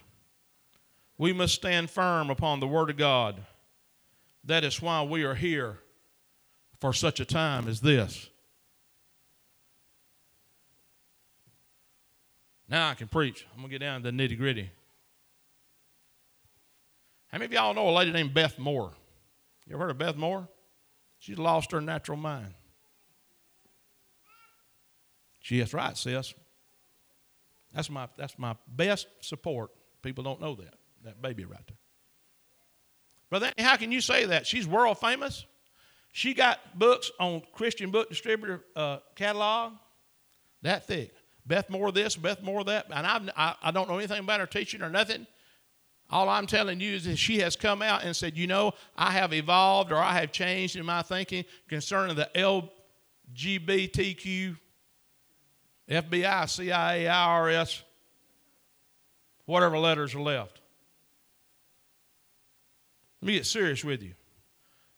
[1.18, 3.36] we must stand firm upon the Word of God.
[4.44, 5.78] That is why we are here
[6.80, 8.28] for such a time as this.
[12.68, 13.46] Now I can preach.
[13.52, 14.70] I'm going to get down to the nitty gritty.
[17.28, 18.92] How many of y'all know a lady named Beth Moore?
[19.66, 20.48] You ever heard of Beth Moore?
[21.18, 22.54] She's lost her natural mind.
[25.40, 26.34] She is right, sis.
[27.74, 29.70] That's my, that's my best support.
[30.02, 30.74] People don't know that.
[31.04, 31.76] That baby right there.
[33.30, 34.46] Brother, how can you say that?
[34.46, 35.44] She's world famous.
[36.12, 39.72] She got books on Christian Book Distributor uh, catalog
[40.62, 41.12] that thick.
[41.46, 42.86] Beth Moore this, Beth Moore that.
[42.92, 45.26] And I've, I, I don't know anything about her teaching or nothing.
[46.10, 49.10] All I'm telling you is that she has come out and said, you know, I
[49.12, 52.30] have evolved or I have changed in my thinking concerning the
[53.34, 54.56] LGBTQ,
[55.90, 57.82] FBI, CIA, IRS,
[59.44, 60.60] whatever letters are left.
[63.20, 64.14] Let me get serious with you.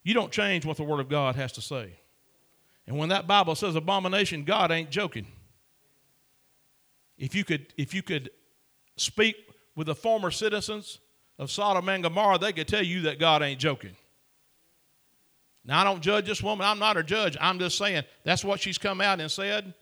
[0.05, 1.99] You don't change what the Word of God has to say.
[2.87, 5.27] And when that Bible says abomination, God ain't joking.
[7.19, 8.31] If you could, if you could
[8.97, 9.37] speak
[9.77, 10.99] with the former citizens
[11.39, 13.97] of Sodom and Gomorrah, they could tell you that God ain't joking.
[15.65, 16.67] Now, I don't judge this woman.
[16.67, 17.37] I'm not her judge.
[17.41, 19.75] I'm just saying that's what she's come out and said.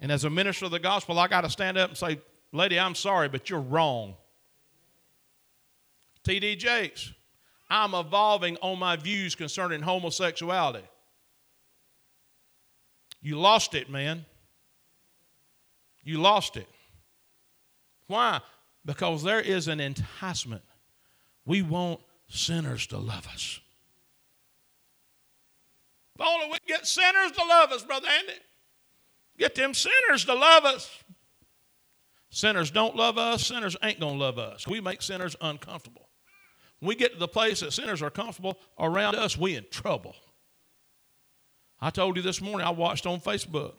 [0.00, 2.20] And as a minister of the gospel, I got to stand up and say,
[2.52, 4.14] Lady, I'm sorry, but you're wrong.
[6.24, 6.56] T.D.
[6.56, 7.12] Jakes,
[7.70, 10.86] I'm evolving on my views concerning homosexuality.
[13.22, 14.24] You lost it, man.
[16.02, 16.68] You lost it.
[18.06, 18.40] Why?
[18.86, 20.62] Because there is an enticement.
[21.44, 23.60] We want sinners to love us.
[26.14, 28.40] If only we get sinners to love us, Brother Andy.
[29.38, 31.02] Get them sinners to love us.
[32.30, 34.66] Sinners don't love us, sinners ain't going to love us.
[34.66, 36.08] We make sinners uncomfortable.
[36.78, 40.14] When we get to the place that sinners are comfortable around us, we in trouble.
[41.80, 43.74] I told you this morning, I watched on Facebook.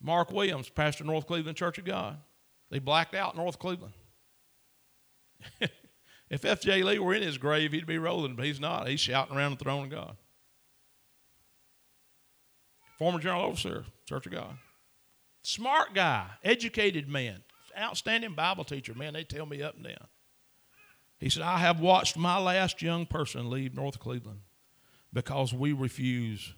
[0.00, 2.18] Mark Williams, pastor North Cleveland Church of God.
[2.70, 3.94] They blacked out North Cleveland.
[6.30, 6.82] if F.J.
[6.82, 8.88] Lee were in his grave, he'd be rolling, but he's not.
[8.88, 10.16] He's shouting around the throne of God.
[12.98, 14.56] Former general overseer, Church of God.
[15.42, 17.42] Smart guy, educated man,
[17.78, 18.94] outstanding Bible teacher.
[18.94, 20.06] Man, they tell me up and down.
[21.18, 24.40] He said, I have watched my last young person leave North Cleveland
[25.12, 26.54] because we refuse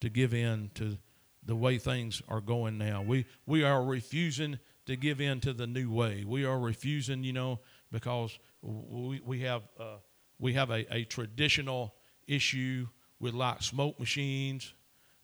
[0.00, 0.98] to give in to
[1.44, 3.02] the way things are going now.
[3.02, 6.24] We, we are refusing to give in to the new way.
[6.26, 9.96] We are refusing, you know, because we, we have, uh,
[10.38, 11.94] we have a, a traditional
[12.26, 12.88] issue
[13.20, 14.74] with like smoke machines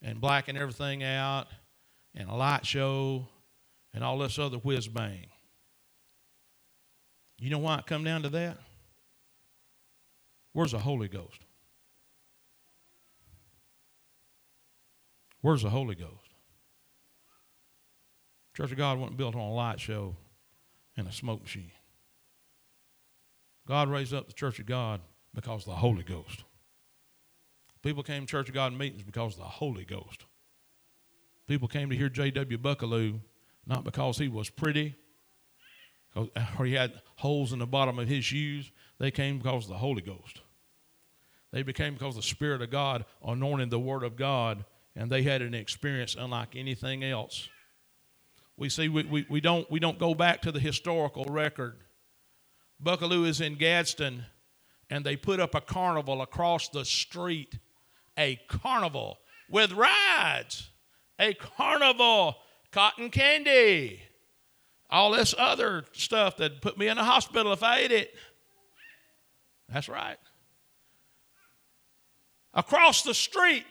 [0.02, 1.48] and blacking everything out
[2.14, 3.28] and a light show
[3.92, 5.26] and all this other whiz bang.
[7.38, 8.58] You know why it come down to that?
[10.52, 11.40] Where's the Holy Ghost?
[15.40, 16.19] Where's the Holy Ghost?
[18.56, 20.16] Church of God wasn't built on a light show
[20.96, 21.72] and a smoke machine.
[23.66, 25.00] God raised up the Church of God
[25.34, 26.44] because of the Holy Ghost.
[27.82, 30.24] People came to Church of God meetings because of the Holy Ghost.
[31.46, 32.58] People came to hear J.W.
[32.58, 33.20] Buckalew
[33.66, 34.96] not because he was pretty,
[36.16, 36.26] uh,
[36.58, 38.70] or he had holes in the bottom of his shoes.
[38.98, 40.40] They came because of the Holy Ghost.
[41.52, 45.42] They became because the Spirit of God anointed the Word of God, and they had
[45.42, 47.48] an experience unlike anything else.
[48.60, 51.78] We see we, we, we, don't, we don't go back to the historical record.
[52.84, 54.26] Buckalew is in Gadsden,
[54.90, 57.58] and they put up a carnival across the street.
[58.18, 59.16] A carnival
[59.48, 60.68] with rides,
[61.18, 62.36] a carnival,
[62.70, 64.02] cotton candy,
[64.90, 68.14] all this other stuff that put me in the hospital if I ate it.
[69.72, 70.18] That's right.
[72.52, 73.64] Across the street,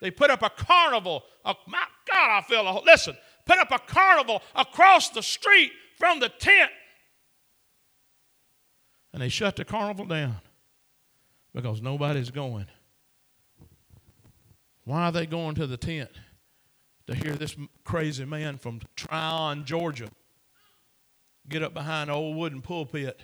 [0.00, 1.22] they put up a carnival.
[1.44, 3.16] Oh, my God, I feel a listen.
[3.48, 6.70] Put up a carnival across the street from the tent,
[9.12, 10.36] and they shut the carnival down
[11.54, 12.66] because nobody's going.
[14.84, 16.10] Why are they going to the tent?
[17.06, 20.10] To hear this crazy man from Trion, Georgia,
[21.48, 23.18] get up behind an old wooden pulpit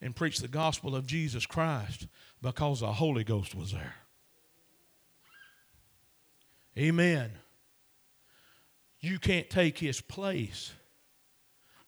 [0.00, 2.06] and preach the gospel of Jesus Christ
[2.40, 3.96] because the Holy Ghost was there.
[6.78, 7.32] Amen.
[9.04, 10.72] You can't take his place.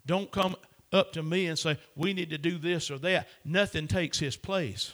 [0.04, 0.54] Don't come
[0.92, 3.26] up to me and say, we need to do this or that.
[3.42, 4.92] Nothing takes his place.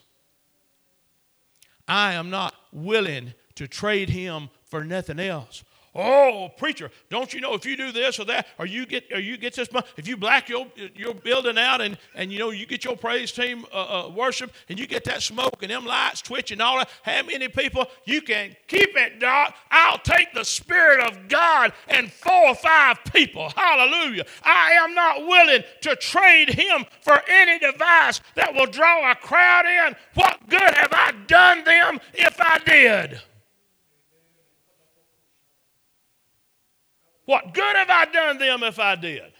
[1.88, 5.64] I am not willing to trade him for nothing else.
[5.94, 9.20] Oh, preacher, don't you know if you do this or that, or you get or
[9.20, 12.48] you get this money, if you black your your building out and and you know
[12.48, 15.84] you get your praise team uh, uh, worship and you get that smoke and them
[15.84, 19.54] lights twitching all that, how many people you can keep it, Doc?
[19.70, 23.50] I'll take the Spirit of God and four or five people.
[23.54, 24.24] Hallelujah!
[24.42, 29.66] I am not willing to trade Him for any device that will draw a crowd
[29.66, 29.94] in.
[30.14, 33.20] What good have I done them if I did?
[37.32, 39.32] What good have I done them if I did?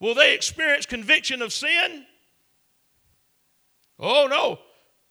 [0.00, 2.04] Will they experience conviction of sin?
[4.00, 4.58] Oh, no.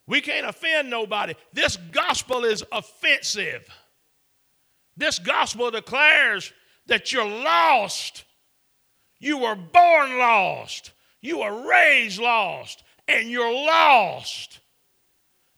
[0.06, 1.36] We can't offend nobody.
[1.54, 3.70] This gospel is offensive.
[4.98, 6.52] This gospel declares
[6.88, 8.26] that you're lost.
[9.18, 10.92] You were born lost.
[11.22, 12.84] You were raised lost.
[13.08, 14.60] And you're lost.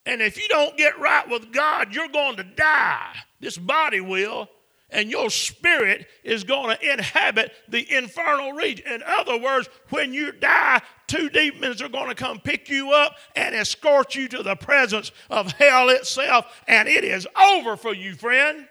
[0.06, 3.16] And if you don't get right with God, you're going to die.
[3.40, 4.48] This body will
[4.94, 8.86] and your spirit is going to inhabit the infernal region.
[8.88, 13.16] In other words, when you die, two demons are going to come pick you up
[13.36, 18.16] and escort you to the presence of hell itself, and it is over for you,
[18.16, 18.68] friend.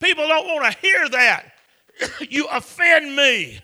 [0.00, 1.52] People don't want to hear that.
[2.30, 3.60] you offend me.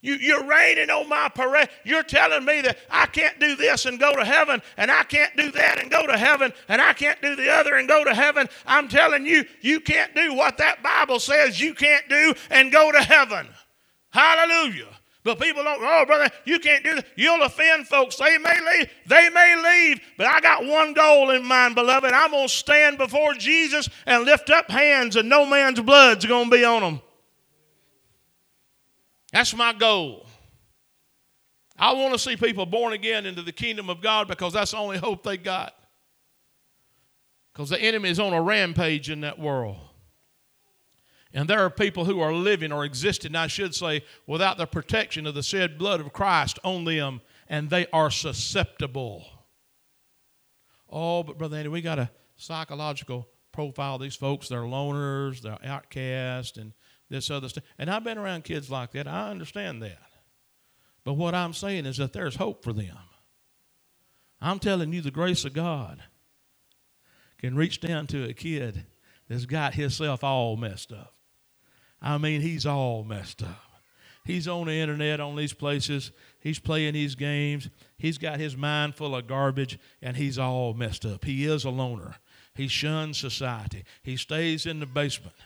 [0.00, 1.68] You, you're raining on my parade.
[1.84, 5.36] You're telling me that I can't do this and go to heaven, and I can't
[5.36, 8.14] do that and go to heaven, and I can't do the other and go to
[8.14, 8.48] heaven.
[8.64, 12.92] I'm telling you, you can't do what that Bible says you can't do and go
[12.92, 13.48] to heaven.
[14.10, 14.88] Hallelujah.
[15.24, 17.06] But people don't, oh, brother, you can't do that.
[17.16, 18.16] You'll offend folks.
[18.16, 18.90] They may leave.
[19.06, 20.00] They may leave.
[20.16, 22.12] But I got one goal in mind, beloved.
[22.12, 26.48] I'm going to stand before Jesus and lift up hands, and no man's blood's going
[26.48, 27.00] to be on them.
[29.32, 30.26] That's my goal.
[31.78, 34.78] I want to see people born again into the kingdom of God because that's the
[34.78, 35.74] only hope they got.
[37.52, 39.76] Because the enemy is on a rampage in that world.
[41.32, 45.26] And there are people who are living or existing, I should say, without the protection
[45.26, 49.26] of the shed blood of Christ on them, and they are susceptible.
[50.88, 54.48] Oh, but Brother Andy, we got a psychological profile these folks.
[54.48, 56.72] They're loners, they're outcasts, and
[57.08, 57.64] this other stuff.
[57.78, 59.06] And I've been around kids like that.
[59.06, 59.98] I understand that.
[61.04, 62.96] But what I'm saying is that there's hope for them.
[64.40, 66.02] I'm telling you, the grace of God
[67.38, 68.84] can reach down to a kid
[69.28, 71.14] that's got himself all messed up.
[72.00, 73.62] I mean, he's all messed up.
[74.24, 76.12] He's on the internet on these places.
[76.40, 77.70] He's playing these games.
[77.96, 81.24] He's got his mind full of garbage, and he's all messed up.
[81.24, 82.16] He is a loner.
[82.54, 83.84] He shuns society.
[84.02, 85.36] He stays in the basement.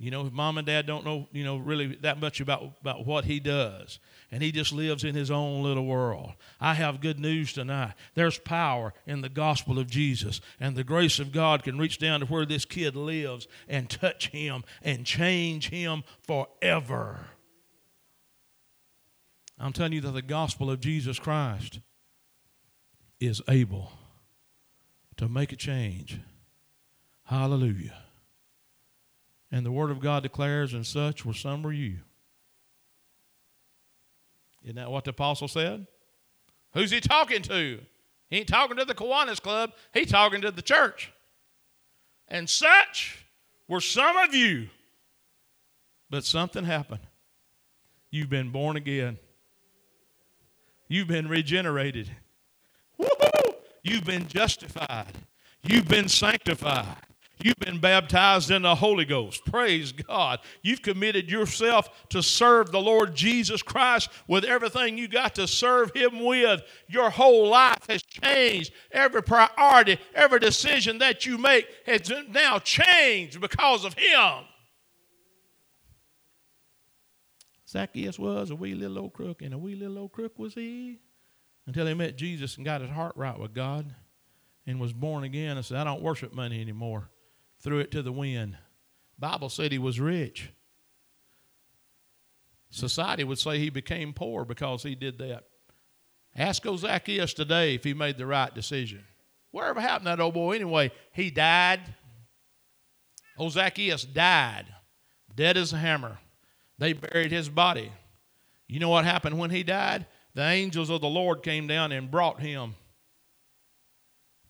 [0.00, 3.04] You know, if mom and dad don't know, you know, really that much about, about
[3.04, 3.98] what he does.
[4.32, 6.32] And he just lives in his own little world.
[6.58, 7.92] I have good news tonight.
[8.14, 10.40] There's power in the gospel of Jesus.
[10.58, 14.28] And the grace of God can reach down to where this kid lives and touch
[14.28, 17.26] him and change him forever.
[19.58, 21.80] I'm telling you that the gospel of Jesus Christ
[23.20, 23.92] is able
[25.18, 26.18] to make a change.
[27.24, 27.98] Hallelujah.
[29.52, 31.98] And the Word of God declares, and such were some were you.
[34.62, 35.86] Isn't that what the apostle said?
[36.74, 37.80] Who's he talking to?
[38.28, 41.12] He ain't talking to the Kiwanis Club, he talking to the church.
[42.28, 43.26] And such
[43.66, 44.68] were some of you.
[46.08, 47.00] But something happened.
[48.10, 49.18] You've been born again.
[50.88, 52.10] You've been regenerated.
[52.98, 53.54] Woo-hoo!
[53.82, 55.12] You've been justified.
[55.62, 56.96] You've been sanctified.
[57.42, 59.44] You've been baptized in the Holy Ghost.
[59.46, 60.40] Praise God.
[60.62, 65.92] You've committed yourself to serve the Lord Jesus Christ with everything you got to serve
[65.94, 66.62] Him with.
[66.86, 68.72] Your whole life has changed.
[68.92, 74.44] Every priority, every decision that you make has now changed because of Him.
[77.66, 80.98] Zacchaeus was a wee little old crook, and a wee little old crook was he
[81.66, 83.94] until he met Jesus and got his heart right with God
[84.66, 87.10] and was born again and said, I don't worship money anymore
[87.60, 88.56] threw it to the wind.
[89.18, 90.50] Bible said he was rich.
[92.70, 95.44] Society would say he became poor because he did that.
[96.36, 99.04] Ask Zacchaeus today if he made the right decision.
[99.50, 100.92] Whatever happened to that old boy anyway?
[101.12, 101.80] He died.
[103.36, 104.66] Old Zacchaeus died,
[105.34, 106.18] dead as a hammer.
[106.78, 107.90] They buried his body.
[108.68, 110.06] You know what happened when he died?
[110.34, 112.76] The angels of the Lord came down and brought him.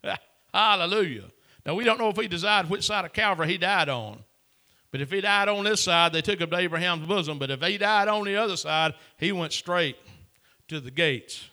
[0.54, 1.30] Hallelujah.
[1.64, 4.24] Now, we don't know if he decided which side of Calvary he died on.
[4.90, 7.38] But if he died on this side, they took him to Abraham's bosom.
[7.38, 9.96] But if he died on the other side, he went straight
[10.68, 11.48] to the gates.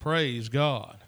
[0.00, 0.98] Praise God.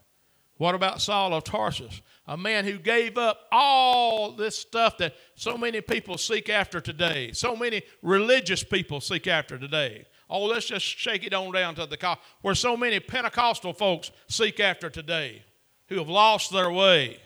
[0.56, 2.00] What about Saul of Tarsus?
[2.26, 7.32] A man who gave up all this stuff that so many people seek after today,
[7.32, 10.04] so many religious people seek after today.
[10.28, 14.60] Oh, let's just shake it on down to the where so many Pentecostal folks seek
[14.60, 15.42] after today
[15.88, 17.18] who have lost their way.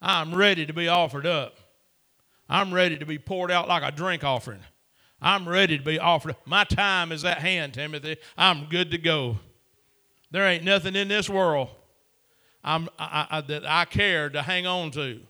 [0.00, 1.56] I'm ready to be offered up.
[2.48, 4.60] I'm ready to be poured out like a drink offering.
[5.20, 6.36] I'm ready to be offered.
[6.46, 8.16] My time is at hand, Timothy.
[8.36, 9.38] I'm good to go.
[10.30, 11.68] There ain't nothing in this world
[12.62, 15.20] I, I, that I care to hang on to.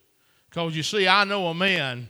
[0.49, 2.09] Because you see, I know a man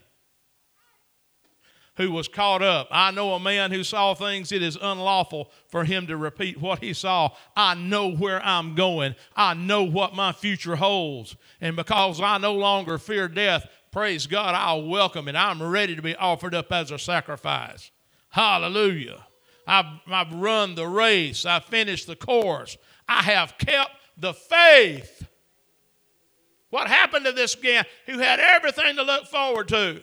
[1.98, 2.88] who was caught up.
[2.90, 6.82] I know a man who saw things it is unlawful for him to repeat what
[6.82, 7.30] he saw.
[7.56, 9.16] I know where I'm going.
[9.36, 11.36] I know what my future holds.
[11.60, 15.34] And because I no longer fear death, praise God, I'll welcome it.
[15.34, 17.90] I'm ready to be offered up as a sacrifice.
[18.30, 19.26] Hallelujah.
[19.66, 21.44] I've, I've run the race.
[21.44, 22.78] I've finished the course.
[23.08, 25.26] I have kept the faith.
[26.70, 30.00] What happened to this guy who had everything to look forward to?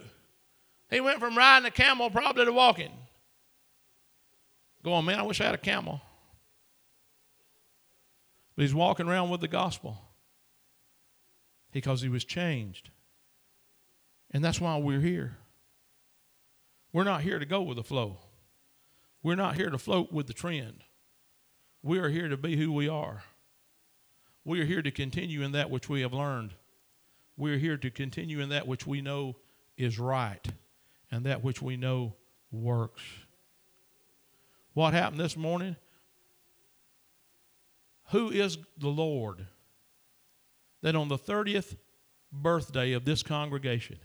[0.90, 2.92] He went from riding a camel probably to walking.
[4.84, 6.02] Going, man, I wish I had a camel.
[8.56, 9.98] But he's walking around with the gospel
[11.72, 12.92] because he was changed.
[14.32, 15.38] And that's why we're here.
[16.94, 18.20] We're not here to go with the flow.
[19.24, 20.84] We're not here to float with the trend.
[21.82, 23.24] We are here to be who we are.
[24.46, 26.54] We are here to continue in that which we have learned.
[27.36, 29.36] We are here to continue in that which we know
[29.78, 30.48] is right
[31.16, 32.14] and that which we know
[32.52, 33.02] works.
[34.74, 35.78] What happened this morning?
[38.12, 39.48] Who is the Lord
[40.82, 41.78] that on the 30th
[42.34, 43.98] birthday of this congregation,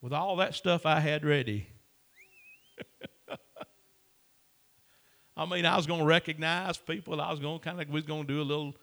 [0.00, 1.66] with all that stuff I had ready,
[5.36, 7.20] I mean, I was going to recognize people.
[7.20, 8.76] I was going to kind of, we was going to do a little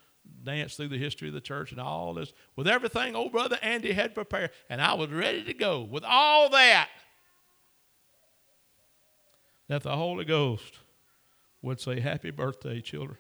[0.44, 3.94] dance through the history of the church and all this with everything old brother Andy
[3.94, 4.52] had prepared.
[4.70, 6.90] And I was ready to go with all that.
[9.68, 10.80] That the Holy Ghost
[11.62, 13.18] would say, Happy birthday, children.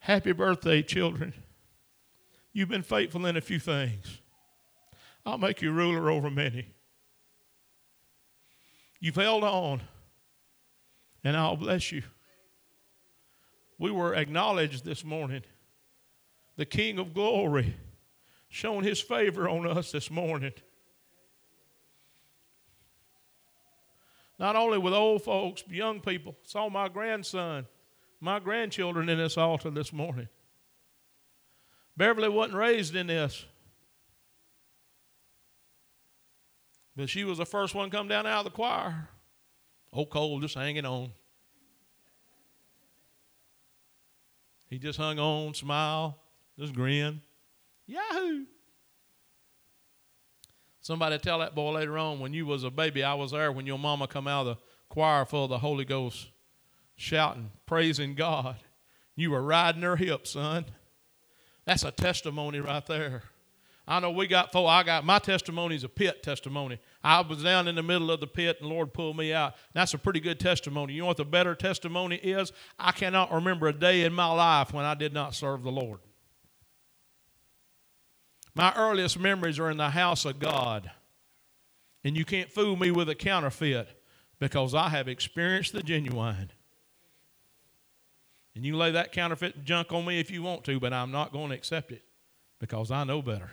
[0.00, 1.32] Happy birthday, children.
[2.52, 4.18] You've been faithful in a few things.
[5.24, 6.66] I'll make you ruler over many.
[8.98, 9.82] You've held on,
[11.24, 12.02] and I'll bless you.
[13.78, 15.42] We were acknowledged this morning.
[16.56, 17.74] The King of glory
[18.48, 20.52] shown his favor on us this morning.
[24.38, 26.36] Not only with old folks, but young people.
[26.42, 27.66] Saw my grandson
[28.22, 30.28] my grandchildren in this altar this morning.
[31.96, 33.44] Beverly wasn't raised in this.
[36.94, 39.08] But she was the first one come down out of the choir.
[39.92, 41.12] Old Cole just hanging on.
[44.68, 46.18] He just hung on, smile,
[46.58, 47.20] just grin.
[47.86, 48.44] Yahoo!
[50.80, 53.66] Somebody tell that boy later on when you was a baby, I was there when
[53.66, 56.28] your mama come out of the choir full of the Holy Ghost
[56.96, 58.56] shouting, praising God.
[59.14, 60.64] You were riding her hip, son.
[61.66, 63.22] That's a testimony right there.
[63.86, 64.68] I know we got four.
[64.68, 66.78] I got my testimony is a pit testimony.
[67.04, 69.54] I was down in the middle of the pit and the Lord pulled me out.
[69.72, 70.92] That's a pretty good testimony.
[70.92, 72.52] You know what the better testimony is?
[72.78, 76.00] I cannot remember a day in my life when I did not serve the Lord.
[78.54, 80.90] My earliest memories are in the house of God.
[82.04, 83.88] And you can't fool me with a counterfeit
[84.38, 86.50] because I have experienced the genuine.
[88.54, 91.32] And you lay that counterfeit junk on me if you want to, but I'm not
[91.32, 92.02] going to accept it
[92.58, 93.52] because I know better.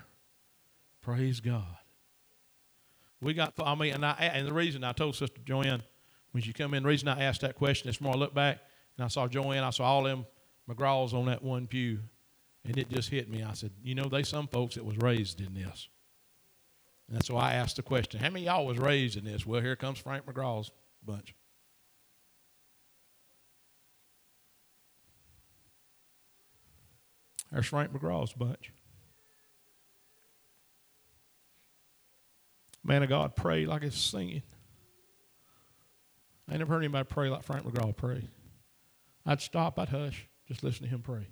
[1.01, 1.78] Praise God.
[3.21, 5.83] We got, I mean, and, I, and the reason I told Sister Joanne
[6.31, 8.59] when she come in, the reason I asked that question this morning, I looked back
[8.97, 10.25] and I saw Joanne, I saw all them
[10.69, 11.99] McGraws on that one pew,
[12.63, 13.43] and it just hit me.
[13.43, 15.89] I said, you know, they some folks that was raised in this.
[17.11, 19.45] And so I asked the question, how many y'all was raised in this?
[19.45, 20.71] Well, here comes Frank McGraw's
[21.03, 21.33] bunch.
[27.51, 28.71] There's Frank McGraw's bunch.
[32.83, 34.43] Man of God, pray like it's singing.
[36.47, 38.27] I ain't never heard anybody pray like Frank McGraw pray.
[39.25, 41.27] I'd stop, I'd hush, just listen to him pray.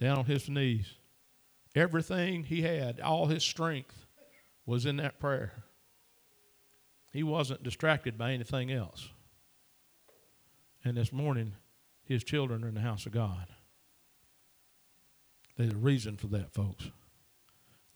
[0.00, 0.94] Down on his knees.
[1.74, 4.06] Everything he had, all his strength,
[4.64, 5.52] was in that prayer.
[7.12, 9.08] He wasn't distracted by anything else.
[10.84, 11.54] And this morning,
[12.04, 13.48] his children are in the house of God.
[15.56, 16.90] There's a reason for that, folks.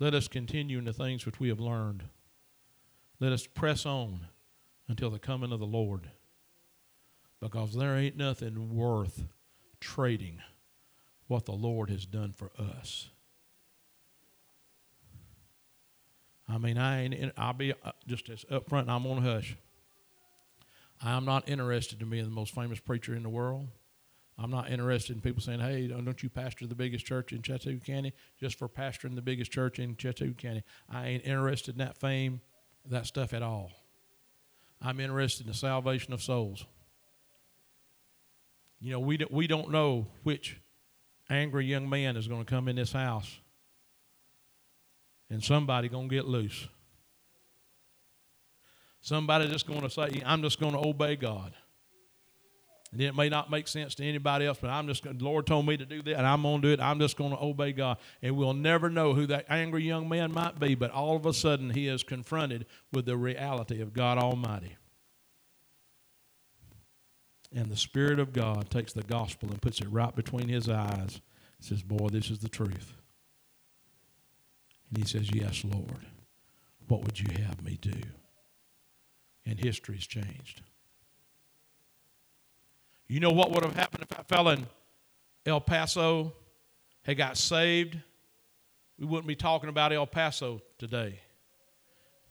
[0.03, 2.03] Let us continue in the things which we have learned.
[3.21, 4.27] Let us press on
[4.89, 6.11] until the coming of the Lord.
[7.41, 9.27] Because there ain't nothing worth
[9.79, 10.41] trading
[11.29, 13.11] what the Lord has done for us.
[16.49, 17.33] I mean, I ain't.
[17.37, 18.89] I'll be uh, just as upfront.
[18.89, 19.57] I'm on a hush.
[21.01, 23.69] I'm not interested in being the most famous preacher in the world.
[24.43, 27.85] I'm not interested in people saying, hey, don't you pastor the biggest church in Chattahoochee
[27.87, 30.65] County just for pastoring the biggest church in Chattahoochee County.
[30.91, 32.41] I ain't interested in that fame,
[32.87, 33.71] that stuff at all.
[34.81, 36.67] I'm interested in the salvation of souls.
[38.81, 40.61] You know, we, we don't know which
[41.31, 43.39] angry young man is going to come in this house
[45.31, 46.67] and somebody going to get loose.
[49.01, 51.55] Somebody just going to say, I'm just going to obey God.
[52.93, 55.67] And it may not make sense to anybody else, but I'm just the Lord told
[55.67, 56.81] me to do that, and I'm going to do it.
[56.81, 57.97] I'm just going to obey God.
[58.21, 61.33] And we'll never know who that angry young man might be, but all of a
[61.33, 64.77] sudden he is confronted with the reality of God Almighty.
[67.55, 71.21] And the Spirit of God takes the gospel and puts it right between his eyes.
[71.61, 72.95] He says, Boy, this is the truth.
[74.91, 76.07] And he says, Yes, Lord.
[76.89, 78.01] What would you have me do?
[79.47, 80.61] And history's changed.
[83.09, 84.67] You know what would have happened if that fella in
[85.45, 86.33] El Paso
[87.03, 87.99] had got saved?
[89.03, 91.19] we wouldn't be talking about El Paso today.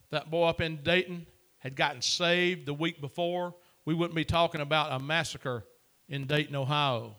[0.10, 1.26] That boy up in Dayton
[1.58, 3.54] had gotten saved the week before.
[3.84, 5.66] We wouldn't be talking about a massacre
[6.08, 7.18] in Dayton, Ohio.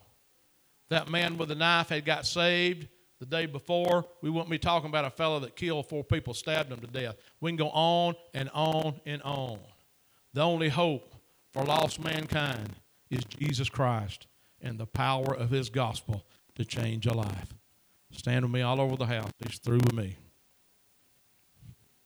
[0.88, 2.88] That man with the knife had got saved
[3.20, 4.06] the day before.
[4.22, 7.16] We wouldn't be talking about a fellow that killed four people, stabbed them to death.
[7.42, 9.58] We can go on and on and on.
[10.32, 11.14] The only hope
[11.52, 12.70] for lost mankind
[13.12, 14.26] is Jesus Christ
[14.60, 17.54] and the power of his gospel to change a life.
[18.10, 19.30] Stand with me all over the house.
[19.38, 20.16] He's through with me.